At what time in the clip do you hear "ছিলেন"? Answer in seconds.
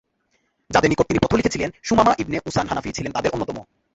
2.91-3.11